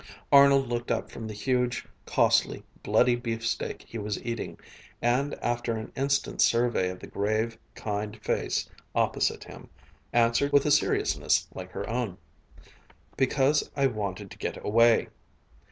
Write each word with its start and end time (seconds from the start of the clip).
Arnold 0.31 0.67
looked 0.67 0.89
up 0.89 1.11
from 1.11 1.27
the 1.27 1.33
huge, 1.35 1.85
costly, 2.07 2.63
bloody 2.81 3.13
beefsteak 3.15 3.83
he 3.87 3.99
was 3.99 4.19
eating 4.25 4.59
and, 4.99 5.35
after 5.43 5.77
an 5.77 5.91
instant's 5.95 6.43
survey 6.43 6.89
of 6.89 6.97
the 6.99 7.05
grave, 7.05 7.55
kind, 7.75 8.17
face 8.19 8.67
opposite 8.95 9.43
him, 9.43 9.69
answered 10.11 10.51
with 10.53 10.65
a 10.65 10.71
seriousness 10.71 11.47
like 11.53 11.69
her 11.73 11.87
own, 11.87 12.17
"Because 13.15 13.69
I 13.75 13.85
wanted 13.85 14.31
to 14.31 14.39
get 14.39 14.57
away." 14.65 15.09